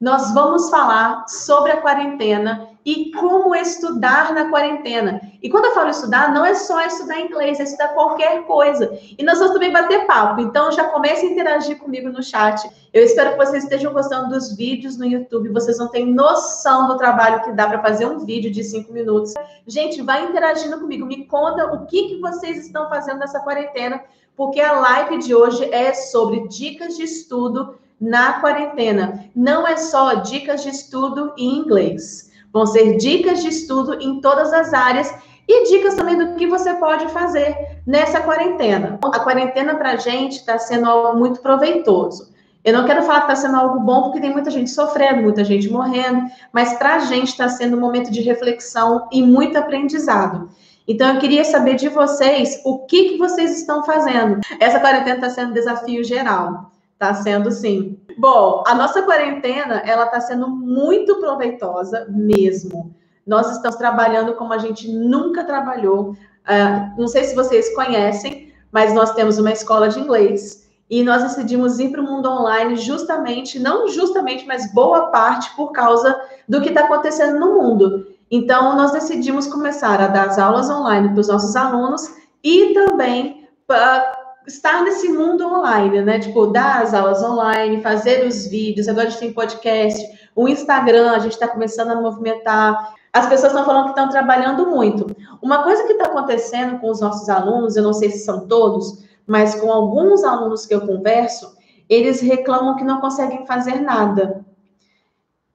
nós 0.00 0.32
vamos 0.32 0.70
falar 0.70 1.28
sobre 1.28 1.72
a 1.72 1.82
quarentena 1.82 2.70
e 2.86 3.12
como 3.12 3.54
estudar 3.54 4.32
na 4.32 4.48
quarentena. 4.48 5.20
E 5.42 5.50
quando 5.50 5.66
eu 5.66 5.74
falo 5.74 5.90
estudar, 5.90 6.32
não 6.32 6.42
é 6.42 6.54
só 6.54 6.80
estudar 6.86 7.20
inglês, 7.20 7.60
é 7.60 7.64
estudar 7.64 7.88
qualquer 7.88 8.44
coisa. 8.44 8.98
E 9.18 9.22
nós 9.22 9.38
vamos 9.38 9.52
também 9.52 9.70
bater 9.70 10.06
papo. 10.06 10.40
Então 10.40 10.72
já 10.72 10.84
comece 10.84 11.26
a 11.26 11.30
interagir 11.30 11.78
comigo 11.78 12.08
no 12.08 12.22
chat. 12.22 12.66
Eu 12.94 13.04
espero 13.04 13.32
que 13.32 13.36
vocês 13.36 13.64
estejam 13.64 13.92
gostando 13.92 14.30
dos 14.30 14.56
vídeos 14.56 14.96
no 14.96 15.04
YouTube. 15.04 15.50
Vocês 15.50 15.78
não 15.78 15.88
têm 15.88 16.06
noção 16.06 16.88
do 16.88 16.96
trabalho 16.96 17.42
que 17.42 17.52
dá 17.52 17.68
para 17.68 17.82
fazer 17.82 18.06
um 18.06 18.20
vídeo 18.20 18.50
de 18.50 18.64
cinco 18.64 18.94
minutos. 18.94 19.34
Gente, 19.66 20.00
vai 20.00 20.24
interagindo 20.24 20.80
comigo. 20.80 21.04
Me 21.04 21.26
conta 21.26 21.66
o 21.74 21.84
que, 21.84 22.08
que 22.08 22.20
vocês 22.20 22.64
estão 22.64 22.88
fazendo 22.88 23.18
nessa 23.18 23.40
quarentena, 23.40 24.02
porque 24.34 24.62
a 24.62 24.72
live 24.72 25.18
de 25.18 25.34
hoje 25.34 25.62
é 25.70 25.92
sobre 25.92 26.48
dicas 26.48 26.96
de 26.96 27.02
estudo 27.02 27.78
na 28.00 28.34
quarentena. 28.34 29.24
Não 29.34 29.66
é 29.66 29.76
só 29.76 30.14
dicas 30.14 30.62
de 30.62 30.70
estudo 30.70 31.32
em 31.36 31.58
inglês. 31.58 32.30
Vão 32.52 32.66
ser 32.66 32.96
dicas 32.96 33.42
de 33.42 33.48
estudo 33.48 34.00
em 34.00 34.20
todas 34.20 34.52
as 34.52 34.72
áreas 34.72 35.12
e 35.46 35.68
dicas 35.70 35.94
também 35.94 36.16
do 36.16 36.34
que 36.36 36.46
você 36.46 36.74
pode 36.74 37.08
fazer 37.08 37.80
nessa 37.86 38.20
quarentena. 38.20 38.98
A 39.04 39.20
quarentena 39.20 39.74
para 39.74 39.92
a 39.92 39.96
gente 39.96 40.36
está 40.36 40.58
sendo 40.58 40.86
algo 40.86 41.18
muito 41.18 41.40
proveitoso. 41.40 42.30
Eu 42.62 42.74
não 42.74 42.84
quero 42.84 43.02
falar 43.02 43.22
que 43.22 43.32
está 43.32 43.36
sendo 43.48 43.56
algo 43.56 43.80
bom, 43.80 44.02
porque 44.04 44.20
tem 44.20 44.32
muita 44.32 44.50
gente 44.50 44.70
sofrendo, 44.70 45.22
muita 45.22 45.42
gente 45.42 45.68
morrendo, 45.70 46.26
mas 46.52 46.74
para 46.74 46.96
a 46.96 46.98
gente 47.00 47.28
está 47.28 47.48
sendo 47.48 47.76
um 47.76 47.80
momento 47.80 48.10
de 48.10 48.20
reflexão 48.20 49.08
e 49.10 49.22
muito 49.22 49.56
aprendizado. 49.56 50.50
Então, 50.86 51.14
eu 51.14 51.20
queria 51.20 51.44
saber 51.44 51.76
de 51.76 51.88
vocês 51.88 52.60
o 52.64 52.80
que, 52.80 53.10
que 53.10 53.18
vocês 53.18 53.58
estão 53.58 53.82
fazendo. 53.84 54.40
Essa 54.58 54.80
quarentena 54.80 55.16
está 55.16 55.30
sendo 55.30 55.50
um 55.50 55.54
desafio 55.54 56.04
geral. 56.04 56.69
Está 57.00 57.14
sendo 57.14 57.50
sim. 57.50 57.98
Bom, 58.18 58.62
a 58.66 58.74
nossa 58.74 59.00
quarentena, 59.00 59.76
ela 59.86 60.04
está 60.04 60.20
sendo 60.20 60.50
muito 60.50 61.18
proveitosa 61.18 62.06
mesmo. 62.10 62.94
Nós 63.26 63.50
estamos 63.50 63.78
trabalhando 63.78 64.34
como 64.34 64.52
a 64.52 64.58
gente 64.58 64.86
nunca 64.92 65.42
trabalhou. 65.42 66.10
Uh, 66.10 67.00
não 67.00 67.08
sei 67.08 67.24
se 67.24 67.34
vocês 67.34 67.74
conhecem, 67.74 68.52
mas 68.70 68.92
nós 68.92 69.14
temos 69.14 69.38
uma 69.38 69.50
escola 69.50 69.88
de 69.88 69.98
inglês 69.98 70.68
e 70.90 71.02
nós 71.02 71.22
decidimos 71.22 71.78
ir 71.80 71.90
para 71.90 72.02
o 72.02 72.04
mundo 72.04 72.28
online 72.28 72.76
justamente, 72.76 73.58
não 73.58 73.88
justamente, 73.88 74.46
mas 74.46 74.70
boa 74.74 75.06
parte 75.06 75.56
por 75.56 75.72
causa 75.72 76.20
do 76.46 76.60
que 76.60 76.68
está 76.68 76.82
acontecendo 76.82 77.40
no 77.40 77.54
mundo. 77.54 78.08
Então, 78.30 78.76
nós 78.76 78.92
decidimos 78.92 79.46
começar 79.46 80.02
a 80.02 80.06
dar 80.06 80.26
as 80.26 80.38
aulas 80.38 80.68
online 80.68 81.08
para 81.08 81.20
os 81.20 81.28
nossos 81.28 81.56
alunos 81.56 82.14
e 82.44 82.74
também 82.74 83.48
para 83.66 84.19
estar 84.50 84.82
nesse 84.82 85.08
mundo 85.08 85.46
online, 85.46 86.02
né? 86.02 86.18
Tipo, 86.18 86.46
dar 86.46 86.82
as 86.82 86.92
aulas 86.92 87.22
online, 87.22 87.82
fazer 87.82 88.26
os 88.26 88.46
vídeos. 88.46 88.88
Agora 88.88 89.06
a 89.06 89.10
gente 89.10 89.20
tem 89.20 89.32
podcast, 89.32 90.02
o 90.34 90.48
Instagram, 90.48 91.12
a 91.12 91.18
gente 91.18 91.32
está 91.32 91.48
começando 91.48 91.90
a 91.90 92.00
movimentar. 92.00 92.94
As 93.12 93.26
pessoas 93.26 93.52
estão 93.52 93.64
falando 93.64 93.84
que 93.84 93.90
estão 93.90 94.08
trabalhando 94.08 94.66
muito. 94.70 95.06
Uma 95.42 95.62
coisa 95.62 95.84
que 95.84 95.92
está 95.92 96.06
acontecendo 96.06 96.78
com 96.78 96.90
os 96.90 97.00
nossos 97.00 97.28
alunos, 97.28 97.76
eu 97.76 97.82
não 97.82 97.92
sei 97.92 98.10
se 98.10 98.24
são 98.24 98.46
todos, 98.46 99.04
mas 99.26 99.54
com 99.54 99.70
alguns 99.72 100.24
alunos 100.24 100.66
que 100.66 100.74
eu 100.74 100.86
converso, 100.86 101.56
eles 101.88 102.20
reclamam 102.20 102.76
que 102.76 102.84
não 102.84 103.00
conseguem 103.00 103.46
fazer 103.46 103.80
nada. 103.80 104.44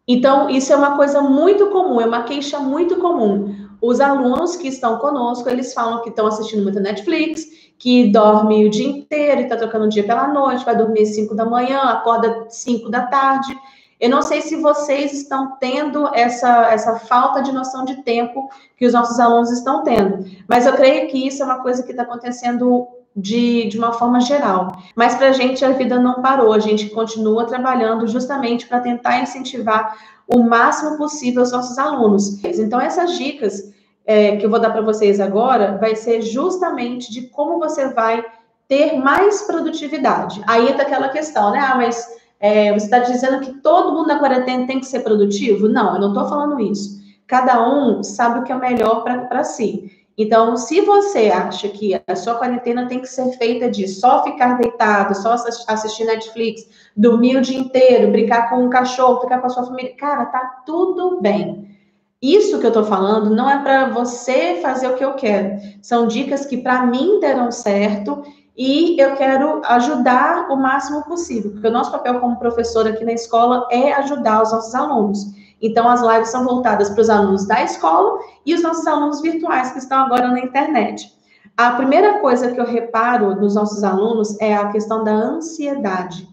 Então, 0.08 0.50
isso 0.50 0.72
é 0.72 0.76
uma 0.76 0.96
coisa 0.96 1.22
muito 1.22 1.68
comum, 1.68 2.00
é 2.00 2.06
uma 2.06 2.24
queixa 2.24 2.60
muito 2.60 2.98
comum. 2.98 3.56
Os 3.82 4.00
alunos 4.00 4.56
que 4.56 4.68
estão 4.68 5.00
conosco, 5.00 5.50
eles 5.50 5.74
falam 5.74 6.02
que 6.02 6.10
estão 6.10 6.28
assistindo 6.28 6.64
muito 6.64 6.80
Netflix, 6.80 7.46
que 7.78 8.10
dorme 8.10 8.66
o 8.66 8.70
dia 8.70 8.88
inteiro 8.88 9.42
e 9.42 9.44
está 9.44 9.58
trocando 9.58 9.86
o 9.86 9.90
dia 9.90 10.04
pela 10.04 10.28
noite, 10.28 10.66
vai 10.66 10.76
dormir 10.76 11.06
5 11.06 11.36
da 11.36 11.46
manhã, 11.46 11.80
acorda 11.80 12.46
5 12.50 12.90
da 12.90 13.04
tarde. 13.04 13.56
Eu 14.00 14.10
não 14.10 14.22
sei 14.22 14.42
se 14.42 14.58
vocês 14.58 15.14
estão 15.14 15.58
tendo 15.60 16.08
essa, 16.14 16.72
essa 16.72 17.00
falta 17.00 17.42
de 17.42 17.52
noção 17.52 17.86
de 17.86 18.04
tempo 18.04 18.50
que 18.78 18.86
os 18.86 18.94
nossos 18.94 19.20
alunos 19.20 19.52
estão 19.52 19.84
tendo, 19.84 20.26
mas 20.48 20.66
eu 20.66 20.74
creio 20.74 21.08
que 21.08 21.26
isso 21.28 21.42
é 21.42 21.46
uma 21.46 21.62
coisa 21.62 21.84
que 21.84 21.92
está 21.92 22.04
acontecendo 22.04 22.88
de, 23.16 23.70
de 23.70 23.78
uma 23.78 23.94
forma 23.94 24.20
geral. 24.20 24.78
Mas 24.96 25.16
para 25.16 25.30
a 25.30 25.32
gente 25.32 25.64
a 25.64 25.72
vida 25.72 25.98
não 25.98 26.22
parou, 26.22 26.52
a 26.52 26.60
gente 26.60 26.90
continua 26.90 27.46
trabalhando 27.46 28.08
justamente 28.08 28.68
para 28.68 28.82
tentar 28.82 29.22
incentivar 29.22 29.96
o 30.28 30.44
máximo 30.44 30.98
possível 30.98 31.42
os 31.42 31.52
nossos 31.52 31.78
alunos. 31.78 32.44
Então, 32.44 32.82
essas 32.82 33.18
dicas 33.18 33.74
é, 34.06 34.38
que 34.38 34.46
eu 34.46 34.50
vou 34.50 34.60
dar 34.60 34.70
para 34.70 34.82
vocês 34.82 35.20
agora 35.20 35.78
vai 35.78 35.96
ser 35.96 36.22
justamente 36.22 37.12
de 37.12 37.24
como 37.24 37.60
você 37.60 37.88
vai 37.90 38.24
ter 38.68 38.98
mais 38.98 39.42
produtividade. 39.44 40.42
Aí 40.48 40.70
entra 40.70 40.84
aquela 40.84 41.10
questão, 41.10 41.52
né? 41.52 41.60
Ah, 41.60 41.76
mas 41.76 42.08
é, 42.40 42.72
você 42.72 42.86
está 42.86 43.00
dizendo 43.00 43.40
que 43.40 43.54
todo 43.62 43.94
mundo 43.94 44.08
na 44.08 44.20
quarentena 44.20 44.68
tem 44.68 44.80
que 44.80 44.86
ser 44.86 45.00
produtivo? 45.00 45.68
Não, 45.68 45.96
eu 45.96 46.02
não 46.02 46.10
estou 46.10 46.28
falando 46.28 46.60
isso. 46.60 47.04
Cada 47.28 47.68
um 47.68 48.04
sabe 48.04 48.40
o 48.40 48.44
que 48.44 48.52
é 48.52 48.56
melhor 48.56 49.04
para 49.04 49.44
si. 49.44 49.92
Então, 50.18 50.56
se 50.56 50.80
você 50.82 51.30
acha 51.30 51.68
que 51.68 52.00
a 52.08 52.16
sua 52.16 52.36
quarentena 52.36 52.88
tem 52.88 53.00
que 53.00 53.08
ser 53.08 53.32
feita 53.38 53.70
de 53.70 53.86
só 53.88 54.24
ficar 54.24 54.58
deitado, 54.58 55.14
só 55.16 55.34
assistir 55.68 56.06
Netflix, 56.06 56.70
dormir 56.96 57.36
o 57.36 57.42
dia 57.42 57.60
inteiro, 57.60 58.12
brincar 58.12 58.50
com 58.50 58.64
um 58.64 58.70
cachorro, 58.70 59.22
ficar 59.22 59.40
com 59.40 59.48
a 59.48 59.50
sua 59.50 59.66
família, 59.66 59.94
cara, 59.98 60.26
tá 60.28 60.64
tudo 60.66 61.20
bem. 61.20 61.75
Isso 62.22 62.60
que 62.60 62.66
eu 62.66 62.72
tô 62.72 62.84
falando 62.84 63.36
não 63.36 63.50
é 63.50 63.62
para 63.62 63.90
você 63.90 64.60
fazer 64.62 64.88
o 64.88 64.96
que 64.96 65.04
eu 65.04 65.14
quero. 65.14 65.60
São 65.82 66.08
dicas 66.08 66.46
que 66.46 66.58
para 66.58 66.86
mim 66.86 67.20
deram 67.20 67.52
certo 67.52 68.24
e 68.58 69.00
eu 69.00 69.16
quero 69.16 69.62
ajudar 69.66 70.50
o 70.50 70.56
máximo 70.56 71.04
possível, 71.04 71.52
porque 71.52 71.68
o 71.68 71.72
nosso 71.72 71.92
papel 71.92 72.20
como 72.20 72.40
professor 72.40 72.88
aqui 72.88 73.04
na 73.04 73.12
escola 73.12 73.68
é 73.70 73.92
ajudar 73.94 74.42
os 74.42 74.52
nossos 74.52 74.74
alunos. 74.74 75.26
Então, 75.62 75.90
as 75.90 76.02
lives 76.02 76.30
são 76.30 76.46
voltadas 76.46 76.90
para 76.90 77.02
os 77.02 77.10
alunos 77.10 77.48
da 77.48 77.64
escola 77.64 78.20
e 78.46 78.54
os 78.54 78.62
nossos 78.62 78.86
alunos 78.88 79.22
virtuais 79.22 79.72
que 79.72 79.80
estão 79.80 80.00
agora 80.00 80.28
na 80.28 80.40
internet. 80.40 81.14
A 81.58 81.72
primeira 81.72 82.20
coisa 82.20 82.52
que 82.52 82.60
eu 82.60 82.66
reparo 82.66 83.36
nos 83.36 83.56
nossos 83.56 83.84
alunos 83.84 84.40
é 84.40 84.56
a 84.56 84.70
questão 84.70 85.04
da 85.04 85.12
ansiedade. 85.12 86.28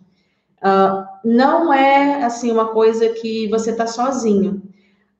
Uh, 0.59 1.04
não 1.25 1.72
é 1.72 2.25
assim 2.25 2.50
uma 2.53 2.66
coisa 2.69 3.09
que 3.09 3.49
você 3.49 3.70
está 3.70 3.87
sozinho. 3.87 4.62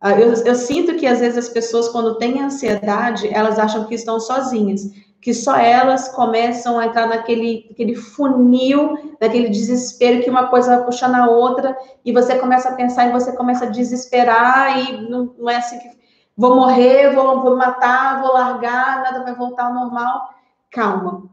Uh, 0.02 0.18
eu, 0.18 0.32
eu 0.44 0.54
sinto 0.54 0.96
que 0.96 1.06
às 1.06 1.20
vezes 1.20 1.38
as 1.38 1.48
pessoas, 1.48 1.88
quando 1.88 2.16
têm 2.16 2.42
ansiedade, 2.42 3.28
elas 3.32 3.58
acham 3.58 3.84
que 3.84 3.94
estão 3.94 4.18
sozinhas 4.18 4.90
que 5.22 5.32
só 5.32 5.56
elas 5.56 6.08
começam 6.08 6.80
a 6.80 6.86
entrar 6.86 7.06
naquele, 7.06 7.66
naquele 7.70 7.94
funil, 7.94 9.14
naquele 9.20 9.48
desespero 9.48 10.20
que 10.20 10.28
uma 10.28 10.48
coisa 10.48 10.76
vai 10.76 10.84
puxando 10.84 11.14
a 11.14 11.30
outra, 11.30 11.76
e 12.04 12.12
você 12.12 12.36
começa 12.36 12.68
a 12.68 12.74
pensar 12.74 13.06
e 13.06 13.12
você 13.12 13.30
começa 13.36 13.64
a 13.64 13.68
desesperar, 13.68 14.80
e 14.80 15.08
não, 15.08 15.32
não 15.38 15.48
é 15.48 15.56
assim 15.56 15.78
que 15.78 15.88
vou 16.36 16.56
morrer, 16.56 17.14
vou, 17.14 17.41
vou 17.41 17.56
matar, 17.56 18.20
vou 18.20 18.32
largar, 18.32 19.04
nada 19.04 19.22
vai 19.22 19.32
voltar 19.36 19.66
ao 19.66 19.74
normal. 19.74 20.30
Calma. 20.68 21.30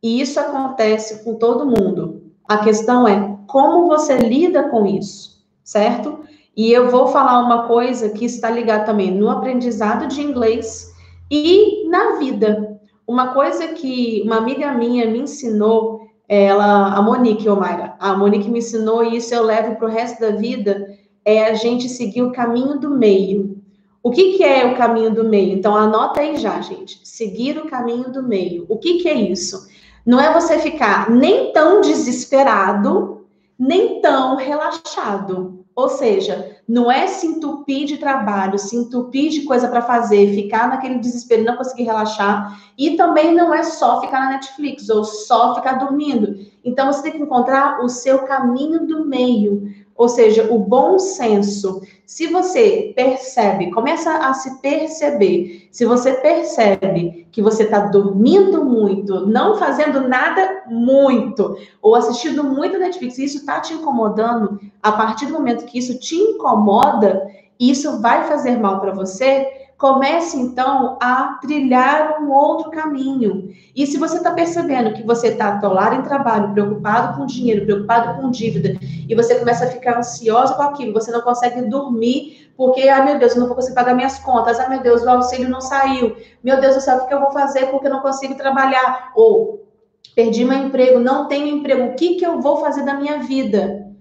E 0.00 0.20
isso 0.20 0.38
acontece 0.38 1.24
com 1.24 1.34
todo 1.34 1.66
mundo. 1.66 2.22
A 2.48 2.58
questão 2.58 3.08
é 3.08 3.36
como 3.48 3.88
você 3.88 4.16
lida 4.16 4.68
com 4.68 4.86
isso, 4.86 5.44
certo? 5.64 6.20
E 6.56 6.72
eu 6.72 6.90
vou 6.90 7.08
falar 7.08 7.40
uma 7.40 7.66
coisa 7.66 8.10
que 8.10 8.24
está 8.24 8.50
ligada 8.50 8.84
também 8.84 9.10
no 9.10 9.28
aprendizado 9.28 10.06
de 10.06 10.20
inglês 10.20 10.92
e 11.30 11.88
na 11.88 12.16
vida. 12.16 12.80
Uma 13.06 13.34
coisa 13.34 13.68
que 13.68 14.22
uma 14.24 14.36
amiga 14.36 14.72
minha 14.72 15.06
me 15.10 15.20
ensinou, 15.20 16.08
ela, 16.28 16.94
a 16.94 17.02
Monique 17.02 17.48
Omaira, 17.48 17.94
a 17.98 18.16
Monique 18.16 18.48
me 18.48 18.60
ensinou 18.60 19.04
e 19.04 19.16
isso 19.16 19.34
eu 19.34 19.42
levo 19.42 19.76
para 19.76 19.86
o 19.86 19.90
resto 19.90 20.20
da 20.20 20.30
vida, 20.30 20.96
é 21.24 21.46
a 21.46 21.54
gente 21.54 21.88
seguir 21.88 22.22
o 22.22 22.32
caminho 22.32 22.78
do 22.78 22.90
meio. 22.90 23.62
O 24.02 24.10
que, 24.10 24.36
que 24.36 24.44
é 24.44 24.66
o 24.66 24.76
caminho 24.76 25.10
do 25.12 25.24
meio? 25.24 25.54
Então, 25.54 25.74
anota 25.74 26.20
aí 26.20 26.36
já, 26.36 26.60
gente. 26.60 27.00
Seguir 27.02 27.58
o 27.58 27.66
caminho 27.66 28.12
do 28.12 28.22
meio. 28.22 28.66
O 28.68 28.76
que, 28.76 28.98
que 28.98 29.08
é 29.08 29.14
isso? 29.14 29.66
Não 30.04 30.20
é 30.20 30.32
você 30.32 30.58
ficar 30.58 31.10
nem 31.10 31.52
tão 31.52 31.80
desesperado, 31.80 33.23
nem 33.58 34.00
tão 34.00 34.36
relaxado. 34.36 35.64
Ou 35.74 35.88
seja, 35.88 36.56
não 36.68 36.90
é 36.90 37.08
se 37.08 37.26
entupir 37.26 37.84
de 37.84 37.98
trabalho, 37.98 38.58
se 38.58 38.76
entupir 38.76 39.30
de 39.30 39.42
coisa 39.42 39.66
para 39.66 39.82
fazer, 39.82 40.32
ficar 40.32 40.68
naquele 40.68 40.98
desespero 40.98 41.44
não 41.44 41.56
conseguir 41.56 41.82
relaxar. 41.82 42.60
E 42.78 42.96
também 42.96 43.34
não 43.34 43.52
é 43.52 43.64
só 43.64 44.00
ficar 44.00 44.20
na 44.20 44.30
Netflix 44.32 44.88
ou 44.88 45.04
só 45.04 45.56
ficar 45.56 45.74
dormindo. 45.74 46.46
Então 46.64 46.92
você 46.92 47.02
tem 47.02 47.12
que 47.12 47.22
encontrar 47.22 47.82
o 47.84 47.88
seu 47.88 48.20
caminho 48.20 48.86
do 48.86 49.04
meio 49.04 49.83
ou 49.96 50.08
seja, 50.08 50.52
o 50.52 50.58
bom 50.58 50.98
senso. 50.98 51.80
Se 52.04 52.26
você 52.26 52.92
percebe, 52.94 53.70
começa 53.70 54.10
a 54.16 54.34
se 54.34 54.60
perceber, 54.60 55.68
se 55.70 55.84
você 55.84 56.12
percebe 56.14 57.26
que 57.30 57.40
você 57.40 57.62
está 57.64 57.80
dormindo 57.80 58.64
muito, 58.64 59.26
não 59.26 59.56
fazendo 59.56 60.06
nada 60.06 60.64
muito, 60.68 61.56
ou 61.80 61.94
assistindo 61.94 62.44
muito 62.44 62.78
Netflix, 62.78 63.18
e 63.18 63.24
isso 63.24 63.38
está 63.38 63.60
te 63.60 63.74
incomodando, 63.74 64.60
a 64.82 64.92
partir 64.92 65.26
do 65.26 65.32
momento 65.32 65.64
que 65.64 65.78
isso 65.78 65.98
te 65.98 66.16
incomoda, 66.16 67.26
isso 67.58 68.00
vai 68.00 68.24
fazer 68.24 68.58
mal 68.58 68.80
para 68.80 68.92
você, 68.92 69.63
comece 69.76 70.38
então 70.38 70.96
a 71.00 71.38
trilhar 71.40 72.22
um 72.22 72.30
outro 72.30 72.70
caminho. 72.70 73.50
E 73.74 73.86
se 73.86 73.98
você 73.98 74.18
está 74.18 74.32
percebendo 74.32 74.94
que 74.94 75.02
você 75.02 75.28
está 75.28 75.54
atolado 75.54 75.96
em 75.96 76.02
trabalho, 76.02 76.52
preocupado 76.52 77.18
com 77.18 77.26
dinheiro, 77.26 77.64
preocupado 77.64 78.20
com 78.20 78.30
dívida, 78.30 78.78
e 79.08 79.14
você 79.14 79.34
começa 79.38 79.64
a 79.64 79.68
ficar 79.68 79.98
ansiosa 79.98 80.54
com 80.54 80.62
aquilo, 80.62 80.92
você 80.92 81.10
não 81.10 81.22
consegue 81.22 81.62
dormir, 81.62 82.52
porque, 82.56 82.88
ah, 82.88 83.04
meu 83.04 83.18
Deus, 83.18 83.34
eu 83.34 83.40
não 83.40 83.48
vou 83.48 83.56
conseguir 83.56 83.74
pagar 83.74 83.94
minhas 83.94 84.18
contas, 84.20 84.60
ah, 84.60 84.68
meu 84.68 84.80
Deus, 84.80 85.02
o 85.02 85.10
auxílio 85.10 85.48
não 85.48 85.60
saiu, 85.60 86.16
meu 86.42 86.60
Deus 86.60 86.76
do 86.76 86.80
céu, 86.80 86.98
o 86.98 87.06
que 87.06 87.14
eu 87.14 87.20
vou 87.20 87.32
fazer 87.32 87.66
porque 87.66 87.88
eu 87.88 87.92
não 87.92 88.00
consigo 88.00 88.36
trabalhar? 88.36 89.12
Ou, 89.16 89.66
perdi 90.14 90.44
meu 90.44 90.58
emprego, 90.58 91.00
não 91.00 91.26
tenho 91.26 91.48
emprego, 91.48 91.92
o 91.92 91.96
que, 91.96 92.14
que 92.14 92.24
eu 92.24 92.40
vou 92.40 92.58
fazer 92.58 92.84
da 92.84 92.94
minha 92.94 93.18
vida? 93.18 93.92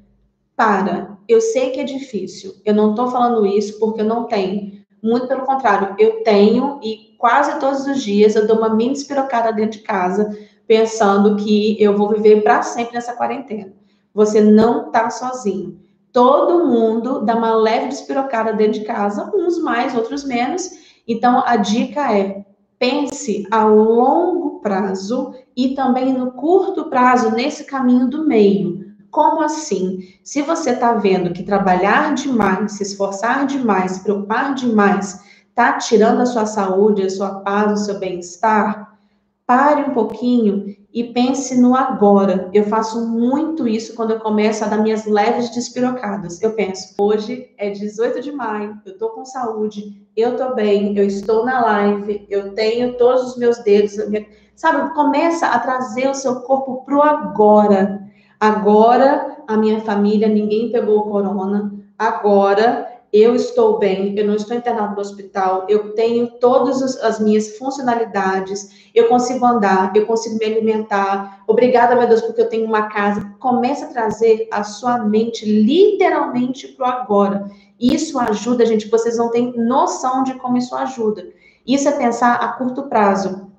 Para, 0.56 1.18
eu 1.28 1.42
sei 1.42 1.72
que 1.72 1.80
é 1.80 1.84
difícil, 1.84 2.54
eu 2.64 2.76
não 2.76 2.92
estou 2.92 3.08
falando 3.08 3.44
isso 3.44 3.80
porque 3.80 4.02
eu 4.02 4.06
não 4.06 4.26
tenho, 4.26 4.83
muito 5.04 5.28
pelo 5.28 5.46
contrário, 5.46 5.96
eu 6.00 6.24
tenho 6.24 6.80
e 6.82 7.14
quase 7.18 7.60
todos 7.60 7.86
os 7.86 8.02
dias 8.02 8.36
eu 8.36 8.48
dou 8.48 8.58
uma 8.58 8.74
mini 8.74 8.94
espirocada 8.94 9.52
dentro 9.52 9.78
de 9.78 9.84
casa, 9.84 10.36
pensando 10.66 11.36
que 11.36 11.76
eu 11.82 11.98
vou 11.98 12.10
viver 12.10 12.42
para 12.42 12.62
sempre 12.62 12.94
nessa 12.94 13.14
quarentena. 13.14 13.74
Você 14.14 14.40
não 14.40 14.88
está 14.88 15.10
sozinho. 15.10 15.78
Todo 16.14 16.66
mundo 16.66 17.26
dá 17.26 17.36
uma 17.36 17.54
leve 17.54 17.90
despirocada 17.90 18.54
dentro 18.54 18.80
de 18.80 18.86
casa, 18.86 19.30
uns 19.36 19.62
mais, 19.62 19.94
outros 19.94 20.24
menos. 20.24 20.70
Então 21.08 21.44
a 21.46 21.58
dica 21.58 22.16
é: 22.16 22.46
pense 22.80 23.46
a 23.52 23.66
longo 23.66 24.60
prazo 24.62 25.34
e 25.58 25.76
também 25.76 26.14
no 26.14 26.32
curto 26.32 26.86
prazo 26.86 27.32
nesse 27.32 27.66
caminho 27.66 28.08
do 28.08 28.26
meio. 28.26 28.93
Como 29.14 29.44
assim? 29.44 30.00
Se 30.24 30.42
você 30.42 30.72
está 30.72 30.96
vendo 30.96 31.34
que 31.34 31.44
trabalhar 31.44 32.16
demais, 32.16 32.72
se 32.72 32.82
esforçar 32.82 33.46
demais, 33.46 33.92
se 33.92 34.04
preocupar 34.04 34.56
demais, 34.56 35.22
está 35.50 35.74
tirando 35.74 36.22
a 36.22 36.26
sua 36.26 36.48
saúde, 36.48 37.04
a 37.04 37.10
sua 37.12 37.42
paz, 37.42 37.80
o 37.80 37.86
seu 37.86 38.00
bem-estar, 38.00 38.98
pare 39.46 39.84
um 39.84 39.94
pouquinho 39.94 40.76
e 40.92 41.04
pense 41.14 41.56
no 41.62 41.76
agora. 41.76 42.50
Eu 42.56 42.64
faço 42.64 43.08
muito 43.08 43.68
isso 43.68 43.94
quando 43.94 44.14
eu 44.14 44.20
começo 44.20 44.66
a 44.66 44.68
dar 44.68 44.80
minhas 44.80 45.06
leves 45.06 45.52
despirocadas. 45.52 46.42
Eu 46.42 46.54
penso, 46.54 46.96
hoje 46.98 47.54
é 47.60 47.70
18 47.70 48.20
de 48.20 48.32
maio, 48.32 48.82
eu 48.84 48.98
tô 48.98 49.10
com 49.10 49.24
saúde, 49.24 50.08
eu 50.18 50.36
tô 50.36 50.56
bem, 50.56 50.98
eu 50.98 51.06
estou 51.06 51.46
na 51.46 51.62
live, 51.62 52.26
eu 52.32 52.56
tenho 52.56 52.98
todos 52.98 53.28
os 53.28 53.38
meus 53.38 53.60
dedos, 53.60 53.96
minha... 54.10 54.26
sabe? 54.56 54.92
Começa 54.96 55.46
a 55.46 55.60
trazer 55.60 56.10
o 56.10 56.16
seu 56.16 56.42
corpo 56.42 56.84
pro 56.84 57.04
agora. 57.04 58.03
Agora, 58.44 59.38
a 59.48 59.56
minha 59.56 59.80
família, 59.80 60.28
ninguém 60.28 60.70
pegou 60.70 60.98
o 60.98 61.10
corona. 61.10 61.72
Agora, 61.98 62.92
eu 63.14 63.34
estou 63.38 63.80
bem, 63.80 64.20
eu 64.20 64.28
não 64.28 64.36
estou 64.36 64.58
internado 64.58 64.96
no 64.96 65.00
hospital, 65.00 65.66
eu 65.70 65.94
tenho 65.94 66.28
todas 66.42 66.82
as 66.98 67.22
minhas 67.22 67.58
funcionalidades, 67.58 68.90
eu 68.94 69.08
consigo 69.08 69.46
andar, 69.46 69.96
eu 69.96 70.06
consigo 70.06 70.38
me 70.38 70.44
alimentar. 70.44 71.42
Obrigada, 71.48 71.96
meu 71.96 72.06
Deus, 72.06 72.22
porque 72.22 72.42
eu 72.42 72.50
tenho 72.50 72.66
uma 72.66 72.90
casa. 72.90 73.34
Começa 73.40 73.86
a 73.86 73.94
trazer 73.94 74.50
a 74.52 74.62
sua 74.62 74.98
mente 74.98 75.46
literalmente 75.46 76.68
para 76.68 76.86
o 76.86 76.92
agora. 76.92 77.50
Isso 77.80 78.20
ajuda, 78.20 78.66
gente, 78.66 78.90
vocês 78.90 79.16
não 79.16 79.32
têm 79.32 79.54
noção 79.56 80.22
de 80.22 80.34
como 80.34 80.58
isso 80.58 80.76
ajuda. 80.76 81.26
Isso 81.66 81.88
é 81.88 81.94
pensar 81.94 82.34
a 82.34 82.50
curto 82.50 82.90
prazo. 82.90 83.50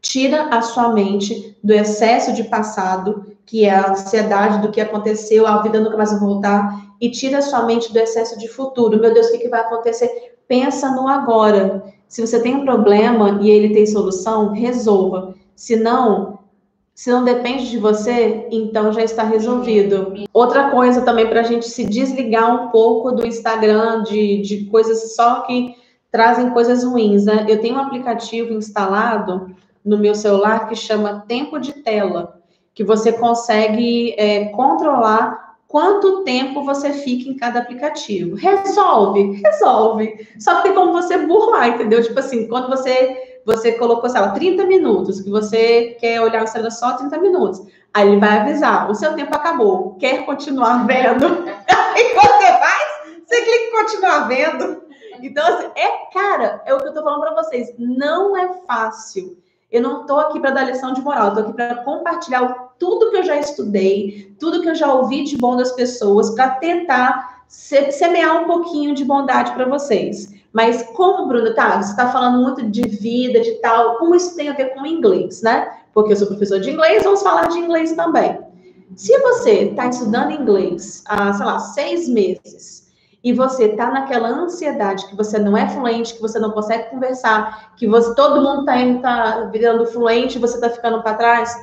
Tira 0.00 0.44
a 0.44 0.62
sua 0.62 0.94
mente 0.94 1.58
do 1.62 1.74
excesso 1.74 2.32
de 2.32 2.44
passado 2.44 3.36
que 3.46 3.64
é 3.64 3.70
a 3.70 3.90
ansiedade 3.90 4.62
do 4.62 4.70
que 4.70 4.80
aconteceu, 4.80 5.46
a 5.46 5.62
vida 5.62 5.80
nunca 5.80 5.96
mais 5.96 6.10
vai 6.10 6.20
voltar, 6.20 6.90
e 7.00 7.10
tira 7.10 7.42
sua 7.42 7.64
mente 7.64 7.92
do 7.92 7.98
excesso 7.98 8.38
de 8.38 8.48
futuro. 8.48 9.00
Meu 9.00 9.12
Deus, 9.12 9.26
o 9.26 9.32
que, 9.32 9.38
que 9.38 9.48
vai 9.48 9.60
acontecer? 9.60 10.38
Pensa 10.46 10.90
no 10.90 11.08
agora. 11.08 11.82
Se 12.06 12.20
você 12.20 12.40
tem 12.40 12.56
um 12.56 12.64
problema 12.64 13.38
e 13.40 13.50
ele 13.50 13.72
tem 13.72 13.86
solução, 13.86 14.52
resolva. 14.52 15.34
Se 15.54 15.76
não, 15.76 16.40
se 16.94 17.10
não 17.10 17.24
depende 17.24 17.70
de 17.70 17.78
você, 17.78 18.46
então 18.50 18.92
já 18.92 19.02
está 19.02 19.22
resolvido. 19.22 20.12
Outra 20.32 20.70
coisa 20.70 21.02
também 21.02 21.26
para 21.28 21.40
a 21.40 21.44
gente 21.44 21.68
se 21.68 21.84
desligar 21.84 22.66
um 22.66 22.68
pouco 22.68 23.12
do 23.12 23.26
Instagram, 23.26 24.02
de, 24.02 24.42
de 24.42 24.64
coisas 24.66 25.14
só 25.14 25.42
que 25.42 25.74
trazem 26.10 26.50
coisas 26.50 26.84
ruins, 26.84 27.24
né? 27.24 27.46
Eu 27.48 27.60
tenho 27.60 27.76
um 27.76 27.80
aplicativo 27.80 28.52
instalado 28.52 29.54
no 29.84 29.96
meu 29.96 30.14
celular 30.14 30.68
que 30.68 30.74
chama 30.74 31.24
Tempo 31.26 31.58
de 31.58 31.72
Tela 31.72 32.39
que 32.80 32.84
você 32.84 33.12
consegue 33.12 34.14
é, 34.16 34.46
controlar 34.46 35.58
quanto 35.68 36.24
tempo 36.24 36.64
você 36.64 36.94
fica 36.94 37.28
em 37.28 37.36
cada 37.36 37.60
aplicativo. 37.60 38.36
Resolve, 38.36 39.42
resolve. 39.44 40.26
Só 40.38 40.56
que 40.56 40.62
tem 40.62 40.74
como 40.74 40.90
você 40.90 41.18
burlar, 41.18 41.68
entendeu? 41.68 42.02
Tipo 42.02 42.18
assim, 42.20 42.48
quando 42.48 42.70
você 42.70 43.42
você 43.44 43.72
colocou, 43.72 44.08
sei 44.08 44.22
lá, 44.22 44.30
30 44.30 44.64
minutos, 44.64 45.20
que 45.20 45.28
você 45.28 45.94
quer 46.00 46.22
olhar 46.22 46.42
o 46.42 46.46
celular 46.46 46.70
só 46.70 46.96
30 46.96 47.18
minutos. 47.18 47.66
Aí 47.92 48.08
ele 48.08 48.18
vai 48.18 48.38
avisar, 48.38 48.90
o 48.90 48.94
seu 48.94 49.12
tempo 49.12 49.36
acabou, 49.36 49.96
quer 49.96 50.24
continuar 50.24 50.86
vendo? 50.86 51.26
e 51.96 52.14
você 52.14 52.46
faz? 52.46 53.18
Você 53.26 53.42
clica 53.42 53.64
em 53.64 53.72
continuar 53.72 54.20
vendo. 54.20 54.84
Então, 55.20 55.46
assim, 55.46 55.68
é, 55.74 56.10
cara, 56.14 56.62
é 56.64 56.72
o 56.72 56.78
que 56.78 56.88
eu 56.88 56.94
tô 56.94 57.02
falando 57.02 57.20
para 57.20 57.42
vocês, 57.42 57.74
não 57.78 58.34
é 58.34 58.48
fácil. 58.66 59.36
Eu 59.70 59.82
não 59.82 60.00
estou 60.00 60.18
aqui 60.18 60.40
para 60.40 60.50
dar 60.50 60.64
lição 60.64 60.92
de 60.92 61.00
moral, 61.00 61.28
estou 61.28 61.44
aqui 61.44 61.52
para 61.52 61.76
compartilhar 61.76 62.69
tudo 62.80 63.10
que 63.10 63.18
eu 63.18 63.22
já 63.22 63.36
estudei, 63.36 64.34
tudo 64.40 64.62
que 64.62 64.68
eu 64.68 64.74
já 64.74 64.92
ouvi 64.92 65.22
de 65.22 65.36
bom 65.36 65.54
das 65.54 65.70
pessoas, 65.72 66.30
para 66.30 66.52
tentar 66.52 67.44
semear 67.46 68.42
um 68.42 68.46
pouquinho 68.46 68.94
de 68.94 69.04
bondade 69.04 69.52
para 69.52 69.68
vocês. 69.68 70.32
Mas 70.52 70.82
como, 70.94 71.28
Bruno, 71.28 71.54
tá, 71.54 71.80
você 71.80 71.90
está 71.90 72.10
falando 72.10 72.42
muito 72.42 72.62
de 72.62 72.82
vida, 72.82 73.40
de 73.40 73.52
tal, 73.56 73.98
como 73.98 74.16
isso 74.16 74.34
tem 74.34 74.48
a 74.48 74.54
ver 74.54 74.74
com 74.74 74.86
inglês, 74.86 75.42
né? 75.42 75.70
Porque 75.92 76.12
eu 76.12 76.16
sou 76.16 76.26
professor 76.26 76.58
de 76.58 76.70
inglês, 76.70 77.04
vamos 77.04 77.22
falar 77.22 77.48
de 77.48 77.58
inglês 77.58 77.92
também. 77.92 78.40
Se 78.96 79.16
você 79.18 79.64
está 79.66 79.86
estudando 79.86 80.32
inglês 80.32 81.04
há, 81.06 81.32
sei 81.34 81.46
lá, 81.46 81.58
seis 81.58 82.08
meses, 82.08 82.90
e 83.22 83.32
você 83.34 83.66
está 83.66 83.90
naquela 83.90 84.28
ansiedade 84.28 85.06
que 85.06 85.14
você 85.14 85.38
não 85.38 85.54
é 85.54 85.68
fluente, 85.68 86.14
que 86.14 86.22
você 86.22 86.38
não 86.38 86.50
consegue 86.50 86.88
conversar, 86.88 87.74
que 87.76 87.86
você 87.86 88.14
todo 88.14 88.40
mundo 88.40 88.60
está 88.60 89.00
tá 89.02 89.50
virando 89.52 89.86
fluente 89.86 90.38
e 90.38 90.40
você 90.40 90.54
está 90.54 90.70
ficando 90.70 91.02
para 91.02 91.14
trás, 91.14 91.54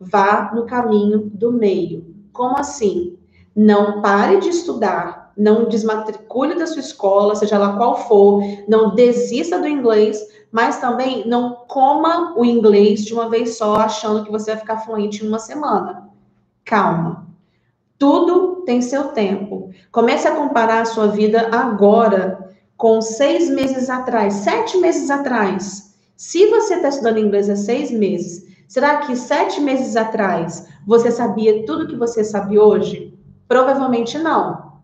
vá 0.00 0.50
no 0.54 0.64
caminho 0.64 1.30
do 1.34 1.52
meio. 1.52 2.14
Como 2.32 2.56
assim? 2.56 3.18
Não 3.54 4.00
pare 4.00 4.38
de 4.38 4.48
estudar, 4.48 5.32
não 5.36 5.68
desmatricule 5.68 6.54
da 6.54 6.66
sua 6.66 6.80
escola, 6.80 7.34
seja 7.34 7.58
lá 7.58 7.76
qual 7.76 8.08
for, 8.08 8.42
não 8.66 8.94
desista 8.94 9.58
do 9.58 9.68
inglês, 9.68 10.18
mas 10.50 10.80
também 10.80 11.28
não 11.28 11.64
coma 11.68 12.34
o 12.38 12.44
inglês 12.44 13.04
de 13.04 13.12
uma 13.12 13.28
vez 13.28 13.58
só, 13.58 13.76
achando 13.76 14.24
que 14.24 14.30
você 14.30 14.52
vai 14.52 14.60
ficar 14.60 14.78
fluente 14.78 15.24
em 15.24 15.28
uma 15.28 15.38
semana. 15.38 16.08
Calma. 16.64 17.28
Tudo 17.98 18.62
tem 18.64 18.80
seu 18.80 19.08
tempo. 19.08 19.70
Comece 19.92 20.26
a 20.26 20.34
comparar 20.34 20.80
a 20.80 20.86
sua 20.86 21.08
vida 21.08 21.50
agora 21.52 22.50
com 22.76 23.02
seis 23.02 23.50
meses 23.50 23.90
atrás, 23.90 24.32
sete 24.34 24.78
meses 24.78 25.10
atrás. 25.10 25.94
Se 26.16 26.46
você 26.46 26.76
está 26.76 26.88
estudando 26.88 27.18
inglês 27.18 27.50
há 27.50 27.56
seis 27.56 27.90
meses, 27.90 28.49
será 28.70 28.98
que 28.98 29.16
sete 29.16 29.60
meses 29.60 29.96
atrás 29.96 30.68
você 30.86 31.10
sabia 31.10 31.66
tudo 31.66 31.88
que 31.88 31.96
você 31.96 32.22
sabe 32.22 32.56
hoje? 32.56 33.12
Provavelmente 33.48 34.16
não. 34.16 34.78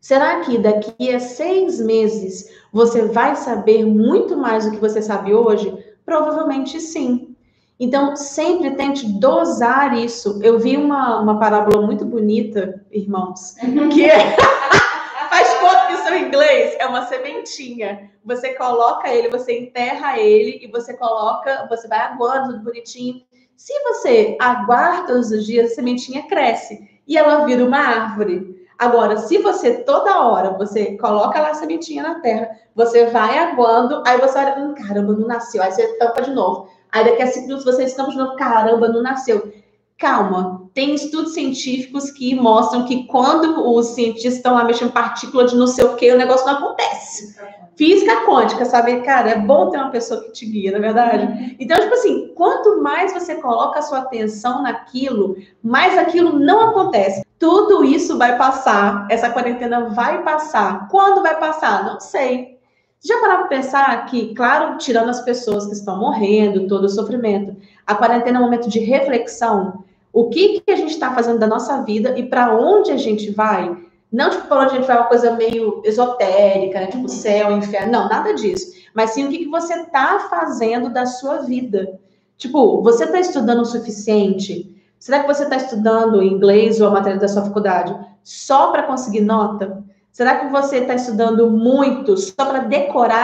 Será 0.00 0.40
que 0.40 0.56
daqui 0.56 1.14
a 1.14 1.20
seis 1.20 1.78
meses 1.78 2.50
você 2.72 3.02
vai 3.02 3.36
saber 3.36 3.84
muito 3.84 4.38
mais 4.38 4.64
do 4.64 4.70
que 4.70 4.78
você 4.78 5.02
sabe 5.02 5.34
hoje? 5.34 5.76
Provavelmente 6.06 6.80
sim. 6.80 7.36
Então, 7.78 8.16
sempre 8.16 8.70
tente 8.70 9.06
dosar 9.06 9.94
isso. 9.98 10.40
Eu 10.42 10.58
vi 10.58 10.78
uma, 10.78 11.20
uma 11.20 11.38
parábola 11.38 11.84
muito 11.84 12.06
bonita, 12.06 12.82
irmãos, 12.90 13.54
que 13.92 14.06
é. 14.06 14.34
Faz 15.28 15.54
conta 15.60 15.86
que 15.86 15.94
o 15.94 16.04
seu 16.04 16.18
inglês 16.18 16.49
é 16.80 16.86
uma 16.86 17.06
sementinha. 17.06 18.10
Você 18.24 18.54
coloca 18.54 19.08
ele, 19.08 19.28
você 19.28 19.58
enterra 19.58 20.18
ele 20.18 20.60
e 20.62 20.66
você 20.66 20.94
coloca, 20.94 21.66
você 21.68 21.86
vai 21.86 21.98
aguardando 21.98 22.54
tudo 22.54 22.64
bonitinho. 22.64 23.22
Se 23.54 23.72
você 23.84 24.36
aguarda 24.40 25.06
todos 25.08 25.30
os 25.30 25.44
dias, 25.44 25.72
a 25.72 25.74
sementinha 25.74 26.26
cresce 26.26 27.00
e 27.06 27.18
ela 27.18 27.44
vira 27.44 27.62
uma 27.62 27.78
árvore. 27.78 28.66
Agora, 28.78 29.18
se 29.18 29.36
você 29.38 29.84
toda 29.84 30.26
hora 30.26 30.56
você 30.56 30.96
coloca 30.96 31.38
lá 31.38 31.50
a 31.50 31.54
sementinha 31.54 32.02
na 32.02 32.20
terra, 32.20 32.50
você 32.74 33.06
vai 33.06 33.36
aguando, 33.38 34.02
aí 34.06 34.18
você 34.18 34.38
olha, 34.38 34.58
hum, 34.58 34.74
caramba, 34.74 35.12
não 35.12 35.26
nasceu, 35.26 35.62
aí 35.62 35.70
você 35.70 35.98
tampa 35.98 36.22
de 36.22 36.30
novo. 36.30 36.70
Aí 36.90 37.04
daqui 37.04 37.22
a 37.22 37.26
cinco 37.26 37.48
minutos 37.48 37.66
vocês 37.66 37.90
estão 37.90 38.08
de 38.08 38.16
novo, 38.16 38.36
caramba, 38.36 38.88
não 38.88 39.02
nasceu. 39.02 39.52
Calma, 39.98 40.59
tem 40.74 40.94
estudos 40.94 41.34
científicos 41.34 42.10
que 42.10 42.34
mostram 42.34 42.84
que 42.84 43.04
quando 43.04 43.68
os 43.74 43.86
cientistas 43.88 44.34
estão 44.34 44.54
lá 44.54 44.64
mexendo 44.64 44.92
partícula 44.92 45.44
de 45.44 45.56
não 45.56 45.66
sei 45.66 45.84
o 45.84 45.96
que, 45.96 46.12
o 46.12 46.18
negócio 46.18 46.46
não 46.46 46.58
acontece. 46.58 47.36
Física 47.76 48.26
quântica, 48.26 48.64
sabe? 48.64 49.00
Cara, 49.00 49.30
é 49.30 49.38
bom 49.38 49.70
ter 49.70 49.78
uma 49.78 49.90
pessoa 49.90 50.22
que 50.22 50.32
te 50.32 50.46
guia, 50.46 50.70
na 50.72 50.78
é 50.78 50.80
verdade? 50.80 51.56
Então, 51.58 51.80
tipo 51.80 51.94
assim, 51.94 52.32
quanto 52.34 52.82
mais 52.82 53.12
você 53.12 53.36
coloca 53.36 53.78
a 53.78 53.82
sua 53.82 54.00
atenção 54.00 54.62
naquilo, 54.62 55.36
mais 55.62 55.96
aquilo 55.96 56.38
não 56.38 56.70
acontece. 56.70 57.24
Tudo 57.38 57.82
isso 57.82 58.18
vai 58.18 58.36
passar, 58.36 59.06
essa 59.10 59.30
quarentena 59.30 59.88
vai 59.88 60.22
passar. 60.22 60.88
Quando 60.88 61.22
vai 61.22 61.38
passar? 61.40 61.84
Não 61.84 61.98
sei. 61.98 62.60
Já 63.02 63.18
parou 63.18 63.38
para 63.38 63.48
pensar 63.48 64.04
que, 64.06 64.34
claro, 64.34 64.76
tirando 64.76 65.08
as 65.08 65.22
pessoas 65.22 65.66
que 65.66 65.72
estão 65.72 65.98
morrendo, 65.98 66.68
todo 66.68 66.84
o 66.84 66.88
sofrimento, 66.88 67.56
a 67.86 67.94
quarentena 67.94 68.36
é 68.36 68.40
um 68.40 68.44
momento 68.44 68.68
de 68.68 68.78
reflexão. 68.78 69.84
O 70.12 70.28
que, 70.28 70.60
que 70.60 70.70
a 70.70 70.76
gente 70.76 70.92
está 70.92 71.14
fazendo 71.14 71.38
da 71.38 71.46
nossa 71.46 71.82
vida 71.82 72.18
e 72.18 72.24
para 72.24 72.56
onde 72.56 72.90
a 72.90 72.96
gente 72.96 73.30
vai? 73.30 73.76
Não, 74.12 74.30
tipo, 74.30 74.48
para 74.48 74.62
onde 74.62 74.72
a 74.72 74.74
gente 74.76 74.86
vai 74.86 74.96
uma 74.96 75.06
coisa 75.06 75.32
meio 75.36 75.82
esotérica, 75.84 76.80
né? 76.80 76.86
tipo 76.88 77.08
céu, 77.08 77.52
inferno. 77.52 77.92
Não, 77.92 78.08
nada 78.08 78.34
disso. 78.34 78.72
Mas 78.92 79.10
sim 79.10 79.26
o 79.26 79.30
que, 79.30 79.38
que 79.38 79.48
você 79.48 79.74
está 79.74 80.28
fazendo 80.28 80.90
da 80.90 81.06
sua 81.06 81.38
vida. 81.38 81.98
Tipo, 82.36 82.82
você 82.82 83.04
está 83.04 83.20
estudando 83.20 83.60
o 83.60 83.66
suficiente? 83.66 84.74
Será 84.98 85.20
que 85.20 85.26
você 85.26 85.44
está 85.44 85.56
estudando 85.56 86.22
inglês 86.22 86.80
ou 86.80 86.88
a 86.88 86.90
matéria 86.90 87.18
da 87.18 87.28
sua 87.28 87.44
faculdade 87.44 87.96
só 88.24 88.72
para 88.72 88.82
conseguir 88.82 89.20
nota? 89.20 89.82
Será 90.10 90.36
que 90.40 90.46
você 90.48 90.78
está 90.78 90.94
estudando 90.94 91.50
muito 91.50 92.16
só 92.16 92.44
para 92.44 92.60
decorar 92.60 93.18